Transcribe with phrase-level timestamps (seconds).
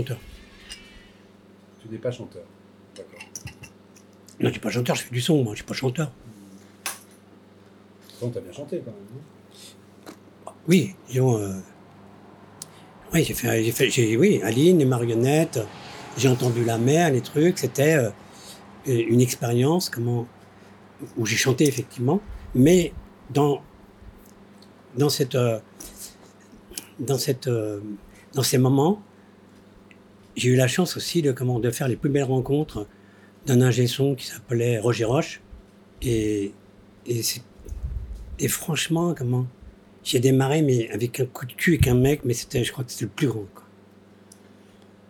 [0.00, 0.18] chanteur.
[1.82, 2.42] Tu n'es pas chanteur.
[2.96, 3.20] D'accord.
[4.40, 6.10] Non, je suis pas chanteur, je fais du son, moi, je suis pas chanteur.
[8.20, 9.00] Bon, t'as bien chanté quand même.
[9.14, 11.36] non Oui, disons.
[11.38, 11.54] euh,
[13.12, 15.58] Oui, j'ai fait, j'ai fait, j'ai- oui, Aline, les marionnettes,
[16.16, 18.10] j'ai entendu la mer, les trucs, c'était euh,
[18.86, 20.26] une expérience, comment,
[21.16, 22.20] où j'ai chanté effectivement,
[22.54, 22.92] mais
[23.30, 23.62] dans,
[24.96, 25.58] dans cette, euh,
[27.00, 27.80] dans cette, euh,
[28.34, 29.02] dans ces moments,
[30.36, 32.86] j'ai eu la chance aussi de, comment, de faire les plus belles rencontres
[33.46, 35.40] d'un ingé son qui s'appelait Roger Roche,
[36.02, 36.52] et,
[37.06, 39.46] et, franchement, comment,
[40.02, 42.84] j'ai démarré mais avec un coup de cul avec un mec, mais c'était, je crois
[42.84, 43.46] que c'était le plus grand.
[43.54, 43.64] quoi.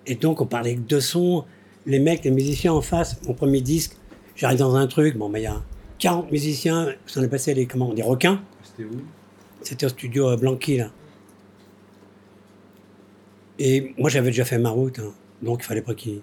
[0.07, 1.45] Et donc on parlait que de son,
[1.87, 3.97] les mecs, les musiciens en face, mon premier disque,
[4.34, 5.62] j'arrive dans un truc, bon, ben, il y a
[5.99, 9.01] 40 musiciens, ça en est passé des, comment, des requins, C'était où?
[9.62, 10.91] C'était au studio euh, Blanqui, là.
[13.62, 16.22] Et moi, j'avais déjà fait ma route, hein, donc il fallait pas qu'il.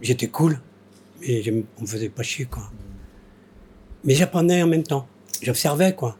[0.00, 0.58] J'étais cool,
[1.20, 1.42] mais
[1.76, 2.72] on me faisait pas chier, quoi.
[4.02, 5.06] Mais j'apprenais en même temps.
[5.42, 6.16] J'observais, quoi.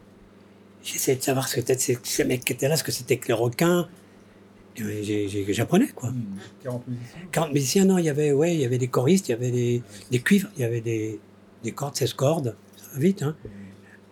[0.83, 3.29] J'essayais de savoir ce que c'était ces, mecs qui étaient là, ce que c'était que
[3.29, 3.89] les requins.
[4.75, 6.13] J'apprenais, quoi.
[6.61, 9.31] 40 musiciens 40 musiciens, non, il y avait, ouais, il y avait des choristes, il
[9.31, 9.81] y avait des,
[10.11, 11.19] des cuivres, il y avait des,
[11.63, 13.35] des cordes, 16 cordes, ça va vite, hein.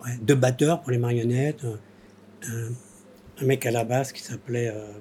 [0.04, 1.64] Ouais, deux batteurs pour les marionnettes,
[2.42, 4.68] un mec à la basse qui s'appelait.
[4.68, 4.92] euh,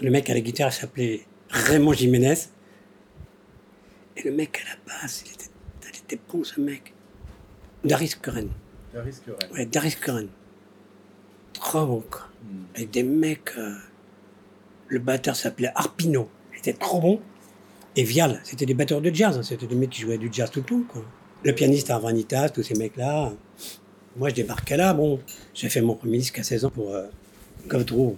[0.00, 2.34] le mec à la guitare s'appelait Raymond Jiménez.
[4.16, 5.50] Et le mec à la basse, il était,
[5.92, 6.92] il était bon ce mec.
[7.84, 8.48] Darius Curren.
[8.92, 9.50] Ça risquerait.
[9.52, 10.28] Ouais, Darius Curren.
[11.52, 12.28] Trop bon, quoi.
[12.42, 12.64] Hmm.
[12.74, 13.50] Avec des mecs.
[13.56, 13.74] euh,
[14.88, 16.28] le batteur s'appelait Arpino.
[16.54, 17.20] Il était trop bon.
[17.96, 19.36] Et Vial, c'était des batteurs de jazz.
[19.38, 21.04] hein, C'était des mecs qui jouaient du jazz tout le temps, quoi.
[21.44, 23.32] Le pianiste Arvanitas, tous ces mecs-là.
[24.16, 24.92] Moi, je débarquais là.
[24.94, 25.20] Bon,
[25.54, 27.06] j'ai fait mon premier disque à 16 ans pour euh,
[27.68, 28.16] Godreau.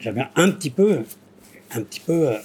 [0.00, 1.02] J'avais un petit peu,
[1.72, 2.38] un petit peu euh,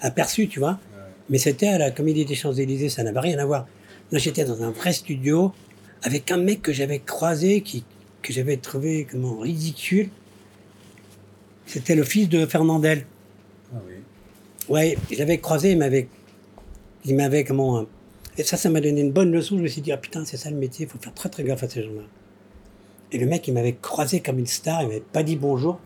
[0.00, 0.72] aperçu, tu vois.
[0.94, 1.02] Ouais.
[1.30, 3.66] Mais c'était à la Comédie des Champs-Élysées, ça n'avait rien à voir.
[4.12, 5.52] Là, j'étais dans un vrai studio
[6.02, 7.84] avec un mec que j'avais croisé, qui,
[8.22, 10.10] que j'avais trouvé comment ridicule.
[11.66, 13.06] C'était le fils de Fernandel.
[13.72, 13.94] Ah oui.
[14.68, 16.08] Ouais, je l'avais croisé, il m'avait,
[17.04, 17.78] il m'avait comment.
[17.78, 17.84] euh,
[18.36, 19.56] Et ça, ça m'a donné une bonne leçon.
[19.56, 21.44] Je me suis dit, ah putain, c'est ça le métier, il faut faire très très
[21.44, 22.02] gaffe à ces gens-là.
[23.12, 25.80] Et le mec, il m'avait croisé comme une star, il m'avait pas dit bonjour.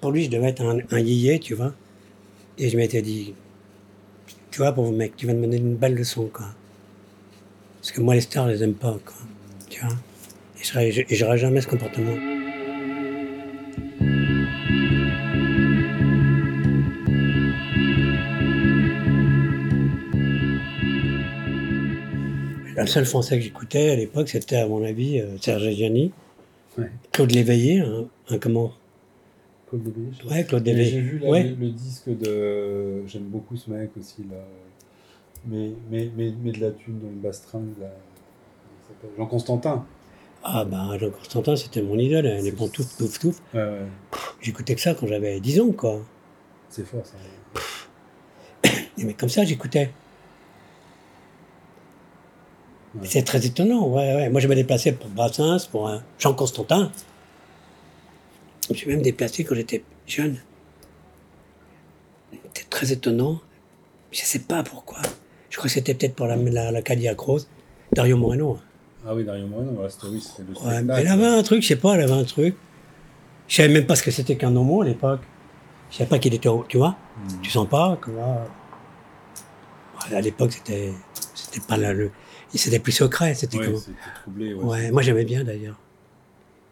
[0.00, 1.74] Pour lui, je devais être un, un yéyé, tu vois.
[2.58, 3.34] Et je m'étais dit,
[4.50, 6.46] tu vois, pour vous, mec, tu vas me donner une belle leçon, quoi.
[7.80, 9.14] Parce que moi, les stars, je les aime pas, quoi.
[9.68, 9.94] Tu vois.
[10.78, 12.16] Et Et j'aurais jamais ce comportement.
[22.76, 26.12] Le seul français que j'écoutais à l'époque, c'était, à mon avis, euh, Serge Gianni,
[26.78, 26.88] Ouais.
[27.12, 28.72] Claude Léveillé, hein, un comment
[29.70, 30.90] Claude sais Ouais, Claude Léveillé.
[30.90, 31.42] J'ai vu là, ouais.
[31.44, 33.06] le, le disque de.
[33.06, 34.36] J'aime beaucoup ce mec aussi, là.
[35.46, 37.90] Mais, mais, mais, mais de la thune dans le bastringue, là.
[39.16, 39.86] Jean Constantin.
[40.42, 43.40] Ah bah, Jean Constantin, c'était mon idole, hein, les pantoufles, touf, touf.
[43.54, 43.86] Ouais, ouais.
[44.40, 46.00] J'écoutais que ça quand j'avais 10 ans, quoi.
[46.68, 47.16] C'est fort, ça.
[48.98, 49.92] Et mais comme ça, j'écoutais.
[52.96, 53.06] Ouais.
[53.06, 54.30] C'est très étonnant, ouais, ouais.
[54.30, 56.90] Moi, je me déplaçais pour Brassens, pour un Jean Constantin.
[58.70, 60.36] Je me suis même déplacé quand j'étais jeune.
[62.32, 63.40] C'était très étonnant.
[64.12, 64.98] Je sais pas pourquoi.
[65.50, 67.48] Je crois que c'était peut-être pour la, la, la Cadillac Rose,
[67.92, 68.60] Dario Moreno.
[69.04, 71.66] Ah oui, Dario Moreno, c'était oui, c'était le Ouais, mais elle avait un truc, je
[71.68, 72.54] sais pas, elle avait un truc.
[73.48, 75.20] Je savais même pas ce que c'était qu'un homo à l'époque.
[75.90, 76.96] Je savais pas qu'il était, tu vois.
[77.16, 77.40] Hmm.
[77.42, 78.46] Tu sens pas que là.
[80.08, 80.92] Ouais, À l'époque, c'était,
[81.34, 82.12] c'était pas là le.
[82.54, 83.34] C'était plus secret.
[83.34, 84.54] C'était Ouais, c'était troublé.
[84.54, 85.80] Ouais, Ouais, moi j'aimais bien d'ailleurs.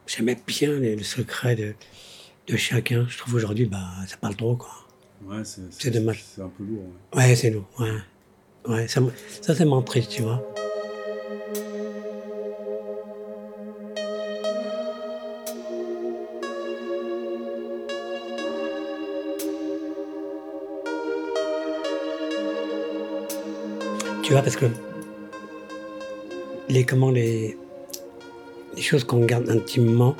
[0.08, 1.74] J'aimais bien les, le secret de,
[2.46, 3.06] de chacun.
[3.10, 4.70] Je trouve aujourd'hui, bah, ça parle trop, quoi.
[5.22, 6.24] Ouais, c'est, dommage.
[6.34, 6.82] C'est un peu lourd.
[7.14, 7.26] ouais.
[7.28, 7.90] Ouais, c'est lourd, ouais.
[8.66, 9.02] Ouais, ça,
[9.42, 10.42] ça triste, tu vois.
[24.22, 24.66] Tu vois, parce que
[26.70, 27.58] les comment les
[28.78, 30.14] les choses qu'on garde intimement,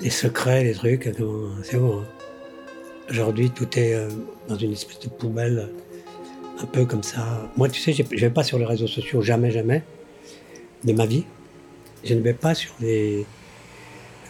[0.00, 2.00] les secrets, les trucs, comment- c'est bon.
[2.00, 2.04] hein.
[3.10, 4.08] Aujourd'hui, tout est euh,
[4.48, 5.68] dans une espèce de poubelle,
[6.60, 7.48] un peu comme ça.
[7.56, 9.84] Moi, tu sais, je vais pas sur les réseaux sociaux, jamais, jamais,
[10.82, 11.24] de ma vie.
[12.02, 13.24] Je ne vais pas sur les.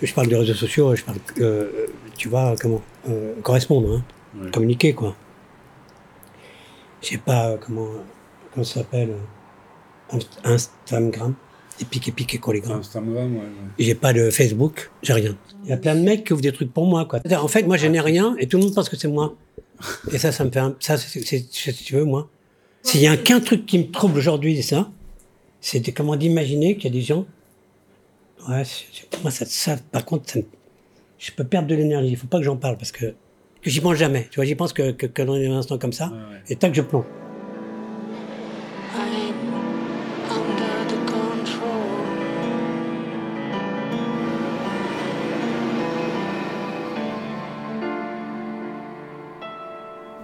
[0.03, 1.87] Je parle des réseaux sociaux, je parle, euh,
[2.19, 4.03] tu vois, comment euh, correspondre,
[4.39, 5.17] hein, communiquer, quoi.
[7.01, 7.89] Je sais pas euh, comment,
[8.53, 9.13] comment ça s'appelle,
[10.13, 11.35] euh, Inst- Instagram.
[11.81, 12.75] Et piqué, piqué, gars.
[12.75, 13.41] Instagram, ouais.
[13.41, 13.47] ouais.
[13.79, 15.37] J'ai pas de Facebook, j'ai rien.
[15.65, 17.21] Il y a plein de mecs qui ouvrent des trucs pour moi, quoi.
[17.39, 19.35] En fait, moi, je n'ai rien et tout le monde pense que c'est moi.
[20.11, 20.75] Et ça, ça me fait un...
[20.81, 22.31] Ça, c'est, c'est- c'est- si tu veux, moi.
[22.83, 24.91] S'il y a qu'un truc qui me trouble aujourd'hui, c'est ça.
[25.61, 27.27] C'était comment d'imaginer qu'il y a des gens.
[28.49, 30.45] Ouais, c'est- c'est- pour moi, ça, ça, par contre, ça me-
[31.19, 32.09] je peux perdre de l'énergie.
[32.11, 34.29] Il faut pas que j'en parle parce que, que j'y pense jamais.
[34.31, 36.07] Tu vois, j'y pense que, que, que dans un instant comme ça.
[36.07, 36.39] Ouais.
[36.49, 37.05] Et tac, je plombe.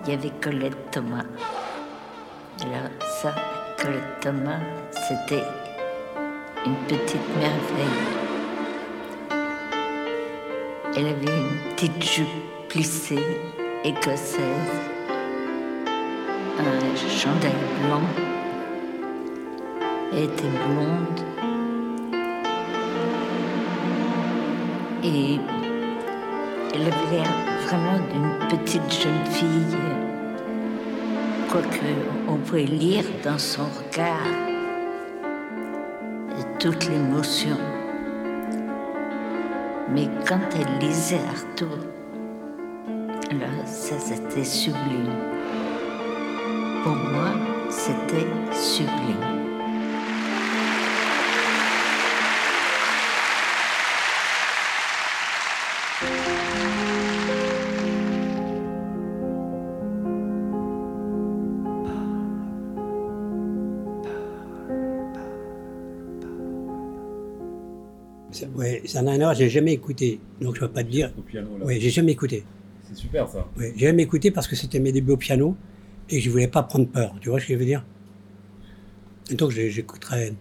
[0.05, 1.25] Il y avait Colette Thomas.
[2.61, 2.91] Alors
[3.21, 3.35] ça,
[3.81, 4.61] Colette Thomas,
[4.93, 5.45] c'était
[6.67, 8.01] une petite merveille.
[10.97, 12.27] Elle avait une petite jupe
[12.69, 13.25] plissée,
[13.85, 14.41] écossaise,
[16.59, 17.53] un chandail
[17.83, 18.03] blanc.
[20.13, 21.21] Elle était blonde.
[25.05, 25.39] Et
[26.75, 29.79] elle avait l'air d'une petite jeune fille,
[31.51, 31.87] quoique
[32.29, 34.53] on pouvait lire dans son regard
[36.63, 37.57] toute l'émotion.
[39.91, 41.79] Mais quand elle lisait Arthur,
[43.31, 45.17] alors ça c'était sublime.
[46.85, 47.31] Pour moi,
[47.69, 49.42] c'était sublime.
[69.01, 70.21] Voir, j'ai jamais écouté.
[70.41, 71.13] Donc je peux pas te dire.
[71.17, 71.65] Au piano, là.
[71.67, 72.45] Oui, j'ai jamais écouté.
[72.89, 73.49] C'est super, ça.
[73.57, 75.57] Ouais, j'ai jamais écouté parce que c'était mes débuts au piano
[76.11, 77.15] et je voulais pas prendre peur.
[77.21, 77.85] Tu vois ce que je veux dire?
[79.31, 80.35] Et donc j'écouterai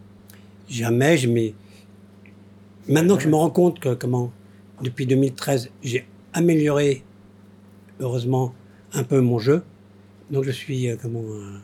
[0.70, 1.18] jamais.
[1.18, 1.54] Je m'ai-
[2.88, 4.32] Maintenant que je me rends compte que comment
[4.82, 7.04] depuis 2013 j'ai amélioré
[8.00, 8.54] heureusement
[8.94, 9.64] un peu mon jeu,
[10.32, 11.58] donc je suis euh, comment euh,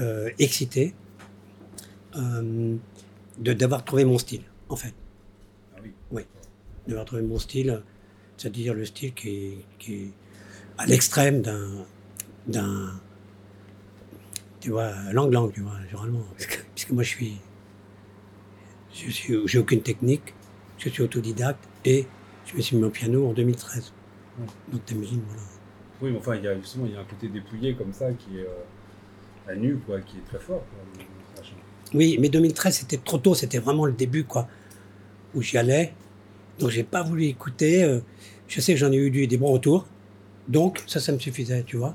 [0.00, 0.92] euh, excité
[2.16, 2.76] euh,
[3.38, 5.03] d'avoir trouvé mon style en fait oui.
[6.86, 7.82] D'avoir trouvé mon style,
[8.36, 10.10] c'est-à-dire le style qui est, qui est
[10.78, 11.86] à l'extrême d'un,
[12.46, 13.00] d'un,
[14.60, 16.24] tu vois, lang-lang, tu vois, généralement.
[16.74, 17.36] Puisque moi, je suis,
[18.92, 20.34] je suis, j'ai aucune technique,
[20.78, 22.06] je suis autodidacte et
[22.46, 23.92] je me suis mis au piano en 2013.
[24.38, 24.46] Ouais.
[24.72, 25.42] Donc, t'imagines, voilà.
[26.02, 28.12] Oui, mais enfin, il y a, justement, il y a un côté dépouillé comme ça
[28.12, 30.62] qui est euh, à nu, quoi, qui est très fort.
[30.70, 31.44] Quoi.
[31.94, 34.48] Oui, mais 2013, c'était trop tôt, c'était vraiment le début, quoi,
[35.34, 35.94] où j'y allais.
[36.58, 37.84] Donc, j'ai pas voulu écouter.
[37.84, 38.00] euh,
[38.48, 39.86] je sais que j'en ai eu des bons retours.
[40.48, 41.94] Donc, ça, ça me suffisait, tu vois.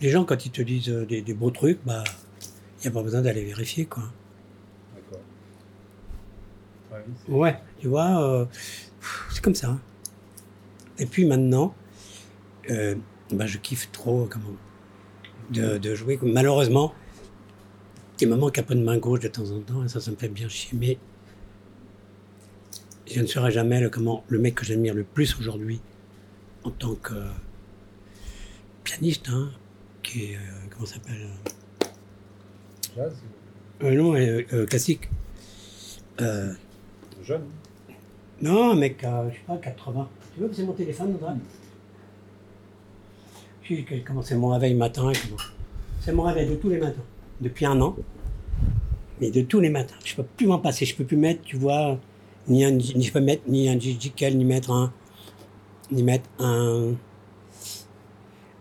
[0.00, 2.02] Les gens, quand ils te disent euh, des, des beaux trucs, bah,
[2.78, 4.04] il n'y a pas besoin d'aller vérifier, quoi.
[4.94, 5.20] D'accord.
[7.28, 8.46] Ouais, tu vois, euh,
[9.30, 9.78] c'est comme ça.
[10.98, 11.74] Et puis maintenant,
[12.70, 12.94] euh,
[13.30, 14.56] bah, je kiffe trop comment,
[15.50, 16.18] de, de jouer.
[16.22, 16.94] Malheureusement,
[18.20, 20.10] il me manque un peu de main gauche de temps en temps, et ça, ça
[20.10, 20.70] me fait bien chier.
[20.78, 20.98] Mais
[23.16, 25.80] je ne serai jamais le, comment, le mec que j'admire le plus aujourd'hui
[26.64, 27.14] en tant que
[28.84, 29.48] pianiste, hein,
[30.02, 31.86] qui est, euh, comment ça s'appelle euh,
[32.94, 33.14] Jazz,
[33.82, 35.08] euh, Non, euh, euh, classique.
[36.20, 36.52] Euh,
[37.22, 37.44] jeune.
[38.42, 40.08] Non, un mec, je sais pas, 80.
[40.34, 41.32] Tu veux que c'est mon téléphone, Audrey?
[43.66, 45.10] Que- comment c'est mon réveil matin.
[46.02, 47.02] C'est mon réveil de tous les matins,
[47.40, 47.96] depuis un an.
[49.22, 49.94] Mais de tous les matins.
[50.04, 50.84] Je peux plus m'en passer.
[50.84, 51.98] Je peux plus mettre, tu vois,
[52.48, 54.92] ni un, ni je peux mettre ni un ni mettre un,
[55.90, 56.94] ni mettre un.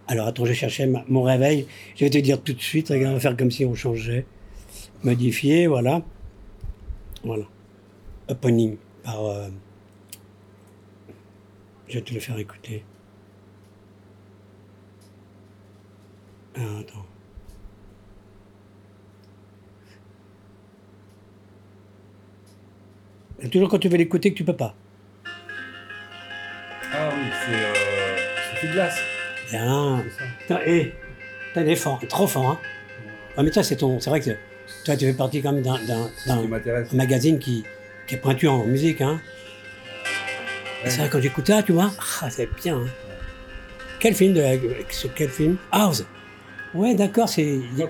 [0.07, 1.67] Alors attends, je cherchais ma- mon réveil.
[1.95, 2.89] Je vais te dire tout de suite.
[2.89, 4.25] Regarde, on va faire comme si on changeait.
[5.03, 6.01] Modifier, voilà.
[7.23, 7.45] Voilà.
[9.03, 9.23] Par.
[9.25, 9.49] euh,
[11.87, 12.83] je vais te le faire écouter.
[16.55, 17.05] Ah, attends.
[23.45, 24.73] Et toujours quand tu veux l'écouter que tu peux pas.
[26.91, 28.17] Ah oui, c'est euh,
[28.51, 28.97] Sophie Glace.
[29.51, 30.03] Bien.
[31.55, 32.59] Est fort, trop fort, hein.
[33.37, 34.31] Ouais, mais toi, c'est ton, c'est vrai que
[34.83, 36.09] toi, tu fais partie quand même d'un,
[36.91, 37.63] magazine qui,
[38.07, 39.21] qui est pointu en musique, hein.
[40.83, 42.87] Et C'est vrai, quand j'écoute ça, tu vois, ah, c'est bien, hein.
[43.99, 44.55] Quel film de la-
[44.89, 45.57] ce- quel film?
[45.71, 46.03] House.
[46.73, 47.89] Ouais, d'accord, c'est, il hein.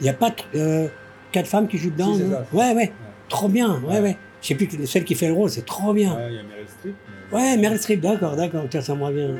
[0.00, 0.88] n'y a, pas euh,
[1.32, 2.30] quatre femmes qui jouent dedans, Si, non?
[2.30, 2.46] ça.
[2.52, 2.92] Ouais, ouais, Ouais.
[3.28, 4.00] trop bien, ouais, Ouais.
[4.00, 4.16] ouais.
[4.46, 6.14] Je sais plus que celle qui fait le rôle, c'est trop bien.
[6.14, 6.94] Ouais, il y a Meryl Streep.
[7.32, 9.34] mais- Ouais, Meryl Streep, d'accord, d'accord, tiens, ça me revient.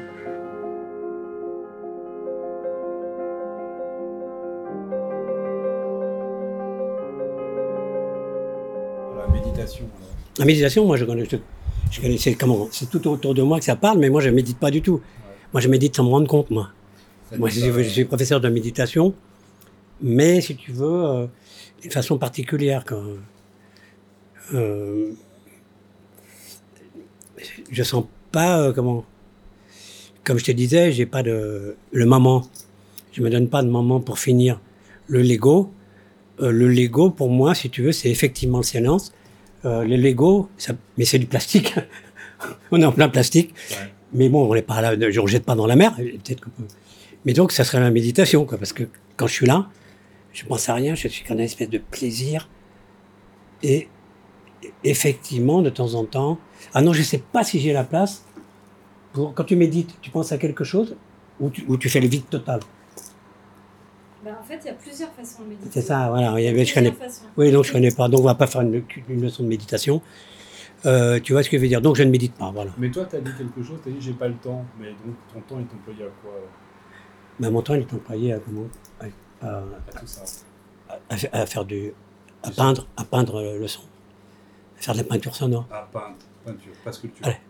[9.17, 9.85] Mais méditation
[10.39, 11.37] La méditation, moi, je connais, je,
[11.91, 14.29] je connais- c'est comment, c'est tout autour de moi que ça parle, mais moi, je
[14.31, 15.01] médite pas du tout.
[15.53, 16.69] Moi, je médite sans me rendre compte, moi.
[17.39, 19.15] Moi, je, suis- je suis professeur de méditation,
[20.03, 21.27] mais si tu veux, euh,
[21.81, 22.85] d'une façon particulière.
[22.87, 23.03] Quand,
[24.55, 25.13] euh,
[27.71, 29.05] je sens pas euh, comment.
[30.25, 32.47] Comme je te disais, j'ai pas de le moment.
[33.13, 34.61] Je me donne pas de moment pour finir
[35.07, 35.73] le Lego.
[36.41, 39.13] Euh, le Lego, pour moi, si tu veux, c'est effectivement le silence.
[39.65, 41.75] Euh, le Lego, ça, mais c'est du plastique.
[42.71, 43.55] on est en plein plastique.
[43.71, 43.77] Ouais.
[44.13, 45.95] Mais bon, on n'est pas là, je ne jette pas dans la mer.
[45.97, 46.45] Peut-être
[47.25, 48.85] Mais donc, ça serait la méditation, quoi, parce que
[49.17, 49.69] quand je suis là,
[50.33, 52.49] je pense à rien, je suis qu'un espèce de plaisir.
[53.63, 53.89] Et
[54.85, 56.39] effectivement, de temps en temps,
[56.75, 58.25] ah non, je sais pas si j'ai la place
[59.13, 60.97] pour quand tu médites, tu penses à quelque chose
[61.41, 62.61] ou tu, ou tu fais le vide total?
[64.25, 65.69] Bah, en fait, il y a plusieurs façons de méditer.
[65.71, 66.33] C'est ça, voilà.
[66.39, 66.91] Il y Il y a avait, je connais.
[66.91, 67.25] plusieurs façons.
[67.37, 68.09] Oui, donc je connais pas.
[68.09, 70.03] Donc on va pas faire une, une leçon de méditation.
[70.85, 71.81] Euh, tu vois ce que je veux dire?
[71.81, 72.71] Donc je ne médite pas, voilà.
[72.79, 74.65] Mais toi, tu as dit quelque chose, tu as dit j'ai pas le temps.
[74.81, 76.33] Mais donc ton temps est employé à quoi?
[77.39, 78.67] Mais mon temps, il est employé à comment?
[79.01, 80.23] À- à- À tout ça.
[81.09, 81.93] à, fa- à faire du,
[82.43, 83.81] à peindre, à peindre le, son,
[84.77, 85.67] Faire de la peinture sonore.
[85.71, 87.27] Ah, peintre, peinture, pas sculpture.
[87.27, 87.41] Ouais.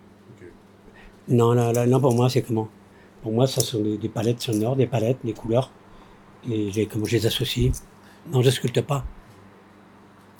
[1.29, 2.69] Non, là, là, non, pour moi, c'est comment?
[3.23, 5.73] Pour moi, ça sont des, palettes sonores, des palettes, des couleurs.
[6.49, 7.73] Et comment je les associe
[8.31, 9.05] Non, je ne sculpte pas.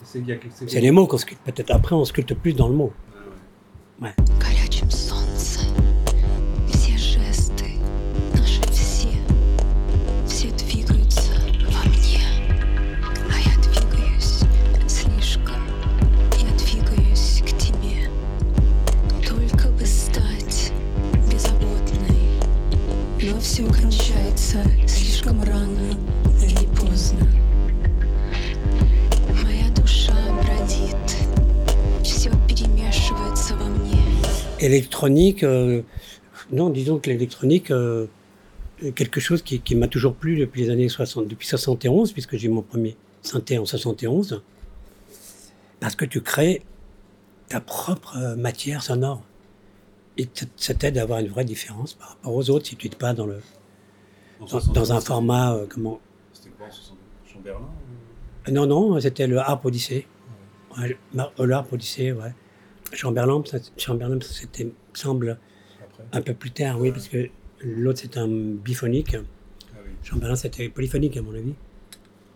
[0.03, 1.43] C'est, les mots qu'on sculpte.
[1.43, 2.93] Peut-être après, on sculpte plus dans le mot.
[3.11, 4.07] Ah ouais.
[4.07, 4.36] ouais.
[34.59, 35.81] Électronique, euh,
[36.51, 38.07] non, disons que l'électronique, euh,
[38.83, 42.37] est quelque chose qui, qui m'a toujours plu depuis les années 60, depuis 71, puisque
[42.37, 44.41] j'ai eu mon premier synthé en 71,
[45.79, 46.61] parce que tu crées
[47.49, 49.21] ta propre euh, matière sonore.
[50.17, 52.95] Et ça- t'aide à avoir une vraie différence par rapport aux autres si tu n'es
[52.95, 53.39] pas dans, le,
[54.39, 55.99] dans, dans un 71, format, euh, comment
[56.33, 56.97] C'était quoi en 72
[57.31, 57.59] Chamberlain
[58.47, 59.65] ou- Non, non, c'était le Harp.
[59.65, 60.05] Ouais,
[60.79, 60.93] euh,
[61.45, 62.33] le Harp Odyssey, ouais.
[62.93, 65.37] Chamberlain, ça, Chamberlain, ça, c'était, me semble,
[65.81, 67.29] Après un peu plus tard, oui, parce que
[67.61, 69.15] l'autre, c'était un biphonique.
[69.15, 69.91] Ah oui.
[70.03, 71.53] Chamberlain, c'était polyphonique, à mon avis.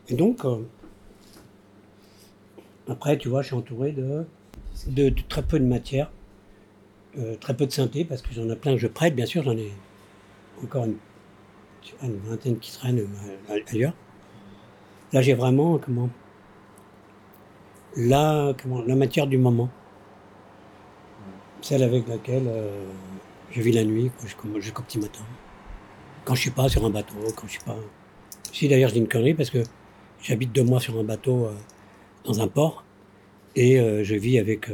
[0.09, 0.57] Et donc, euh,
[2.87, 4.25] après, tu vois, je suis entouré de,
[4.87, 6.11] de, de très peu de matière,
[7.17, 9.43] euh, très peu de synthé, parce que j'en ai plein que je prête, bien sûr,
[9.43, 9.71] j'en ai
[10.63, 10.97] encore une,
[12.25, 13.93] vingtaine qui traînent euh, ailleurs.
[15.13, 16.09] Là, j'ai vraiment, comment,
[17.95, 19.69] là, comment, la matière du moment.
[21.61, 22.83] Celle avec laquelle euh,
[23.51, 24.11] je vis la nuit,
[24.57, 25.23] jusqu'au petit matin.
[26.25, 27.77] Quand je suis pas sur un bateau, quand je suis pas.
[28.51, 29.63] Si d'ailleurs je dis une connerie parce que
[30.21, 31.53] j'habite deux mois sur un bateau euh,
[32.25, 32.83] dans un port
[33.55, 34.69] et euh, je vis avec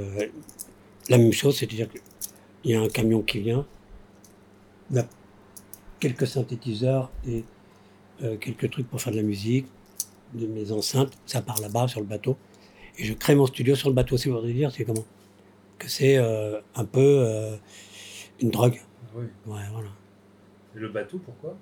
[1.10, 3.66] la même chose, c'est-à-dire qu'il y a un camion qui vient,
[6.00, 7.44] quelques synthétiseurs et
[8.40, 9.66] quelques trucs pour faire de la musique,
[10.34, 12.38] de mes enceintes, ça part là-bas sur le bateau
[12.98, 14.18] et je crée mon studio sur le bateau.
[14.18, 15.06] C'est pour dire, c'est comment
[15.78, 17.56] Que c'est euh, un peu euh,
[18.42, 18.82] une drogue.
[19.16, 19.26] Oui.
[19.46, 19.90] Ouais, voilà.
[20.76, 21.56] Et le bateau, pourquoi?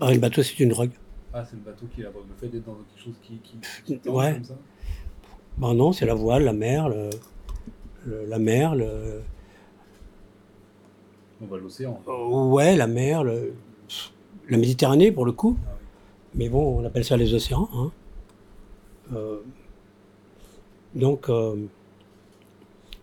[0.00, 0.90] Ah, le bateau, c'est une drogue.
[1.32, 2.18] Ah, c'est le bateau qui est là-bas.
[2.28, 4.34] Le fait d'être dans quelque chose qui, qui, Ouais.
[4.34, 4.56] comme ça?
[5.58, 7.10] Ben non, c'est la voile, la mer, le,
[8.06, 9.20] le- la mer, le,
[11.42, 12.00] On va l'océan.
[12.08, 13.54] euh, ouais, la mer, le,
[14.48, 15.56] la Méditerranée pour le coup.
[15.66, 15.86] Ah oui.
[16.34, 17.68] Mais bon, on appelle ça les océans.
[17.74, 17.90] hein.
[20.94, 21.28] Donc,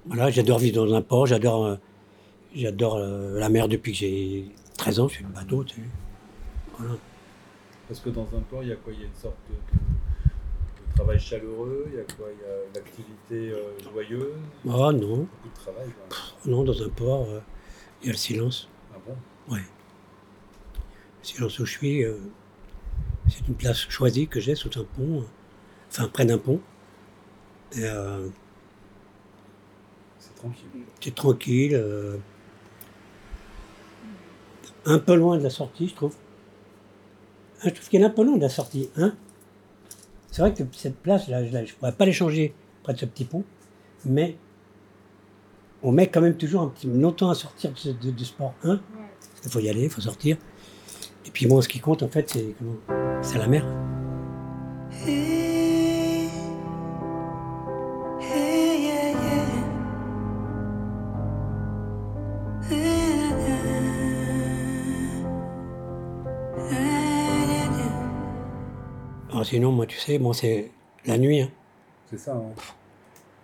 [0.07, 1.75] voilà, j'adore vivre dans un port, j'adore, euh,
[2.55, 4.45] j'adore euh, la mer depuis que j'ai
[4.77, 5.81] 13 ans, je suis le bateau, tu sais.
[6.77, 6.93] Voilà.
[7.87, 8.93] Parce que dans un port, il y a quoi?
[8.93, 9.79] Il y a une sorte de, de-
[10.89, 12.27] de travail chaleureux, il y a quoi?
[12.31, 14.33] Il y a l'activité euh, joyeuse,
[14.65, 15.87] Oh non, beaucoup de travail.
[16.45, 17.27] non, dans un port,
[18.01, 18.67] il y a le silence.
[18.93, 19.53] Ah bon?
[19.53, 19.61] Ouais.
[19.61, 22.03] Le silence où je suis,
[23.29, 25.25] c'est une place choisie que j'ai sous un pont,
[25.89, 26.59] enfin près d'un pont.
[27.75, 27.83] Et,
[30.49, 30.83] tranquille.
[31.01, 31.75] c'est tranquille.
[31.75, 32.17] euh,
[34.85, 36.15] un peu loin de la sortie, je trouve.
[37.63, 38.89] Hein, je trouve qu'il est un peu loin de la sortie.
[38.97, 39.15] Hein
[40.31, 43.43] c'est vrai que cette place-là, je ne pourrais pas l'échanger près de ce petit pont,
[44.03, 44.35] mais
[45.81, 48.53] on met quand même toujours un petit longtemps à sortir de, sport.
[48.63, 48.81] Hein
[49.41, 50.37] qu'il faut y aller, il faut sortir.
[51.25, 53.21] Et puis bon, ce qui compte en fait, c'est comment?
[53.21, 53.65] C'est la mer.
[69.45, 70.71] Sinon, moi, tu sais, moi, c'est
[71.05, 71.41] la nuit.
[71.41, 71.51] hein.
[72.09, 72.41] C'est ça.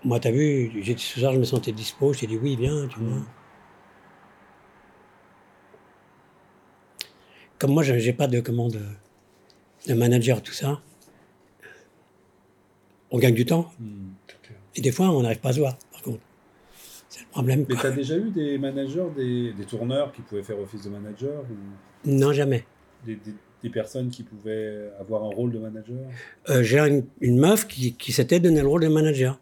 [0.03, 2.55] Moi, t'as vu, j'ai dit ce soir, je me sentais dispo, je t'ai dit oui,
[2.55, 3.20] viens, tu vois.
[7.60, 8.81] Comme moi, je- j'ai pas de commande
[9.88, 10.81] de manager, tout ça.
[13.12, 13.72] On gagne du temps.
[13.79, 14.10] Hmm.
[14.75, 16.20] Et des fois, on n'arrive pas à se voir, par contre.
[17.10, 17.65] C'est le problème.
[17.67, 17.81] Mais quoi.
[17.81, 21.41] tu as déjà eu des managers, des, des tourneurs qui pouvaient faire office de manager
[21.43, 22.10] ou?
[22.10, 22.65] Non, jamais.
[23.05, 25.96] des, des- des personnes qui pouvaient avoir un rôle de manager?
[26.50, 29.39] Euh, j'ai une, une meuf qui, qui s'était donné le rôle de manager.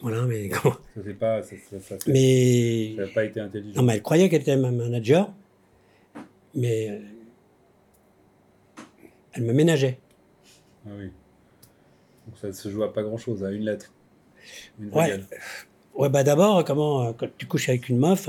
[0.00, 2.94] Voilà, mais comment Ça n'a pas, ça, ça- Mais.
[2.96, 3.76] ça a pas été intelligent.
[3.80, 5.32] Non, mais elle croyait qu'elle était ma manager,
[6.54, 6.98] mais euh,
[9.32, 9.98] elle me ménageait.
[10.86, 11.10] Ah oui.
[12.26, 13.92] Donc ça se joue à pas grand-chose, à une lettre.
[14.80, 15.20] Une Ouais.
[15.94, 18.28] Ouais, bah d'abord, comment, euh, quand tu couches avec une meuf,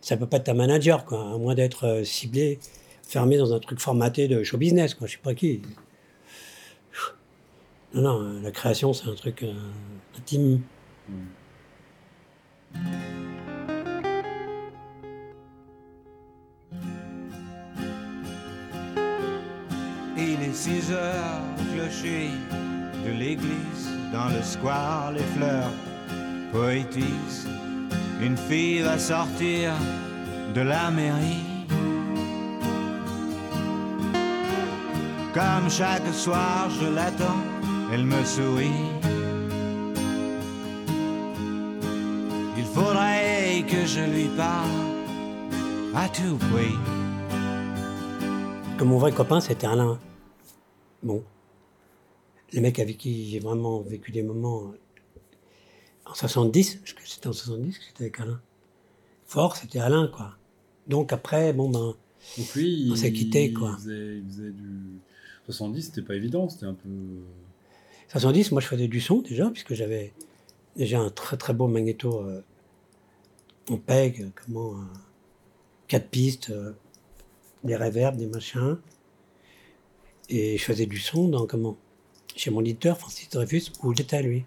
[0.00, 2.58] ça peut pas être ta manager, quoi, à moins d'être euh, ciblé,
[3.06, 5.62] fermé dans un truc formaté de show business, quoi, je sais pas qui.
[7.92, 9.52] Non, non, euh, la création, c'est un truc euh,
[10.16, 10.60] intime.
[11.08, 11.14] Hmm.
[20.16, 21.42] Il est 6 heures,
[21.74, 22.28] clocher
[23.04, 25.72] de l'église, dans le square, les fleurs
[26.52, 27.48] poétisent.
[28.22, 29.72] Une fille va sortir
[30.54, 31.44] de la mairie.
[35.32, 37.42] Comme chaque soir, je l'attends,
[37.92, 38.82] elle me sourit.
[42.58, 44.68] Il faudrait que je lui parle
[45.94, 46.76] à tout prix.
[48.76, 49.98] Que mon vrai copain, c'était Alain.
[51.02, 51.22] Bon.
[52.52, 54.72] Le mec avec qui j'ai vraiment vécu des moments
[56.10, 58.40] en 70, parce que c'était en 70 que j'étais avec Alain.
[59.26, 60.36] Fort, c'était Alain, quoi.
[60.86, 61.94] Donc après, bon ben,
[62.36, 63.76] Donc lui, On s'est quitté, quoi.
[63.78, 65.00] Il faisait, il faisait du
[65.46, 66.88] 70, c'était pas évident, c'était un peu.
[68.08, 70.12] 70, moi je faisais du son déjà, puisque j'avais
[70.76, 72.42] déjà un très très beau magnéto euh,
[73.70, 74.84] en PEG, euh, comment, euh,
[75.88, 76.72] quatre pistes, euh,
[77.64, 78.78] des reverbs, des machins.
[80.28, 81.76] Et je faisais du son dans comment
[82.36, 84.44] Chez mon éditeur, Francis Dreyfus, où j'étais lui.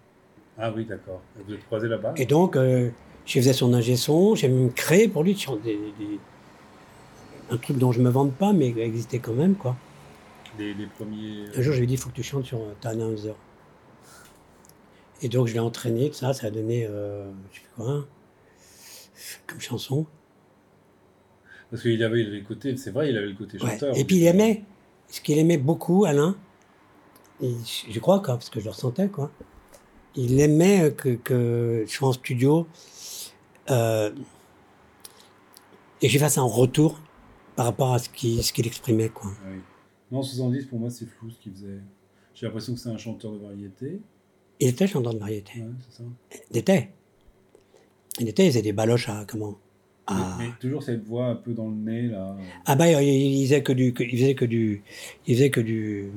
[0.58, 1.20] Ah oui, d'accord.
[1.46, 2.14] Vous êtes là-bas?
[2.16, 2.90] Et donc, euh,
[3.26, 6.20] je faisais son ingé son, j'ai même créé pour lui des, des-
[7.50, 9.76] un truc dont je me vante pas, mais qui existait quand même, quoi.
[10.58, 11.44] les, les premiers.
[11.56, 13.34] Un jour, je lui ai dit, il faut que tu chantes sur euh, Tana Hunzer.
[15.22, 17.90] Et donc, je l'ai entraîné, tout ça, ça a donné, euh, je sais plus quoi,
[17.92, 18.06] hein,
[19.46, 20.06] comme chanson.
[21.70, 23.70] Parce qu'il avait le côté, c'est vrai, il avait le côté Ouais.
[23.72, 23.96] chanteur.
[23.96, 24.62] Et puis, il aimait,
[25.08, 26.36] ce qu'il aimait beaucoup, Alain,
[27.42, 27.52] et
[27.90, 29.30] je crois, quoi, parce que je le ressentais, quoi.
[30.16, 32.66] Il aimait que, que je sois en studio
[33.70, 34.12] euh,
[36.02, 37.00] et je fasse un retour
[37.56, 39.30] par rapport à ce qu'il ce qu'il exprimait, quoi.
[39.44, 39.58] Ah oui.
[40.10, 41.80] Non, 70, pour moi, c'est flou ce qu'il faisait.
[42.34, 44.00] J'ai l'impression que c'est un chanteur de variété.
[44.60, 45.60] Il était chanteur de variété.
[45.60, 46.04] Ouais, c'est ça.
[46.50, 46.90] Il était.
[48.20, 49.56] Il était, il faisait des baloches à, comment
[50.06, 52.36] à- Mais, mais toujours cette voix un peu dans le nez, là.
[52.66, 54.82] Ah bah, il, il faisait que du, que- il faisait que du,
[55.26, 56.10] il faisait que du,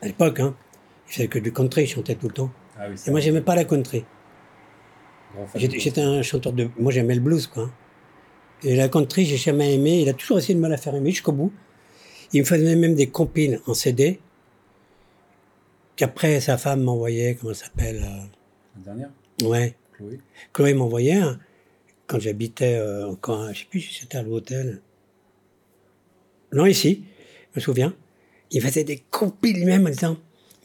[0.00, 0.54] à l'époque, hein,
[1.12, 2.50] il faisait que du country, il chantait tout le temps.
[2.78, 4.02] Ah oui, Et c'est moi, j'aimais pas la country.
[5.54, 7.70] J'étais un chanteur de, moi, j'aimais le blues, quoi.
[8.62, 10.00] Et la country, j'ai jamais aimé.
[10.00, 11.52] Il a toujours essayé de me la faire aimer jusqu'au bout.
[12.32, 14.20] Il me faisait même des compiles en CD.
[15.96, 19.10] Qu'après, sa femme m'envoyait, comment ça s'appelle, La dernière,
[19.42, 19.74] euh, ouais.
[19.92, 20.20] Chloé.
[20.54, 21.38] Chloé m'envoyait un,
[22.06, 24.80] quand j'habitais euh, encore, je sais plus si c'était à l'hôtel.
[26.52, 27.04] Non, ici,
[27.52, 27.94] je me souviens.
[28.50, 30.16] Il faisait des compiles lui-même en disant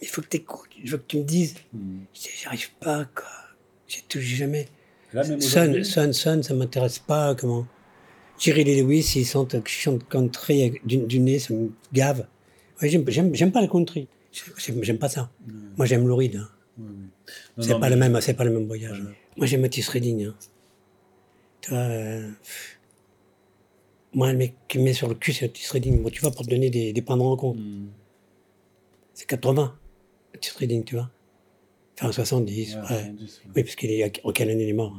[0.02, 1.56] Il faut que tu écoutes, je veux que tu me dises.
[1.74, 2.00] Hmm.
[2.14, 3.26] Dis J'arrive pas, quoi.
[3.88, 4.68] J'ai toujours jamais.
[5.14, 7.34] Là, même Son, aujourd'hui, son, son, ça m'intéresse pas.
[7.36, 7.66] Comment
[8.38, 12.28] Jerry Lee Lewis, il chante, que je chante country du, du nez, ça me gave.
[12.82, 13.04] Ouais, j'aime,
[13.52, 14.08] pas le country.
[14.58, 15.32] J'aime, pas ça.
[15.48, 16.36] Ouais, Moi, j'aime Lou Reed.
[16.36, 16.50] hein.
[16.78, 19.00] Non, C'est pas mais- le même, c'est pas le même voyage.
[19.00, 19.16] Voilà.
[19.38, 20.26] Moi, j'aime Otis Redding.
[20.26, 20.36] Hein.
[21.62, 22.30] Tu vois, euh,
[24.14, 26.04] moi, le mec qui me met sur le cul, c'est Otis Redding.
[26.04, 27.60] Bon, tu vois, pour te donner des, des points de rencontre.
[27.60, 27.88] Hmm.
[29.16, 29.76] C'est 80,
[30.38, 31.10] Otis Redding, tu vois.
[32.00, 32.88] Enfin, 70, Ouais, ouais.
[32.88, 33.52] 70, ouais.
[33.56, 34.96] Oui, parce qu'il est, en quelle année il est mort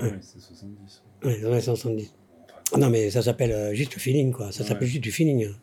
[0.00, 1.02] ouais, c'est 70.
[1.24, 2.14] Ouais, ouais, 70.
[2.74, 4.52] Ah non, mais ça s'appelle euh, juste feeling, quoi.
[4.52, 5.44] Ça s'appelle juste du feeling.
[5.46, 5.54] hein.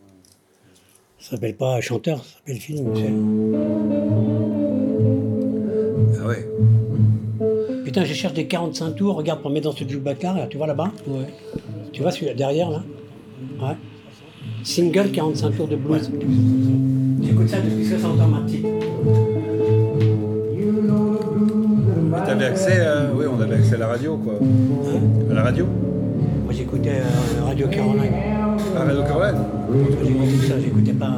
[1.19, 2.87] Ça s'appelle pas chanteur, ça s'appelle feeling.
[6.21, 6.47] Ah ouais.
[7.83, 10.67] Putain, je cherche des 45 tours, regarde pour mettre dans ce jukebox là, tu vois
[10.67, 10.91] là-bas?
[11.07, 11.25] Ouais.
[11.91, 12.83] Tu vois celui-là derrière là?
[13.61, 13.75] Ouais.
[14.63, 16.09] Single 45 tours de blues.
[17.49, 18.65] J'écoute ça depuis 60 ans, ma petite.
[22.11, 24.33] Mais t'avais accès, euh, oui, on avait accès à la radio, quoi.
[24.41, 25.65] Hein À la radio
[26.45, 28.11] Moi j'écoutais euh, Radio Caroline.
[28.75, 29.35] À Radio Caroline
[30.03, 31.17] J'écoutais ça, j'écoutais pas,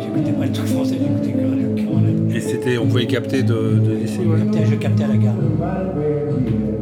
[0.00, 2.30] j'écoutais pas le truc français, j'écoutais que Radio Caroline.
[2.34, 4.38] Et c'était, on pouvait capter de, de d'ici, ouais.
[4.38, 6.73] Je captais, je captais à la gare.